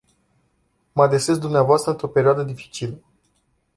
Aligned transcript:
Mă 0.91 1.03
adresez 1.03 1.37
dumneavoastră 1.39 1.91
într-o 1.91 2.07
perioadă 2.07 2.43
dificilă. 2.43 3.01